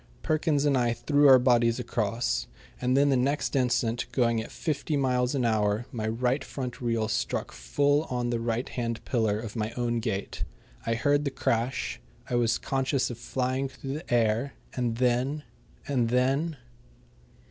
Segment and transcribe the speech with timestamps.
[0.23, 2.47] Perkins and I threw our bodies across,
[2.81, 7.07] and then the next instant, going at fifty miles an hour, my right front wheel
[7.07, 10.43] struck full on the right hand pillar of my own gate.
[10.87, 12.01] I heard the crash.
[12.27, 15.43] I was conscious of flying through the air, and then
[15.87, 16.57] and then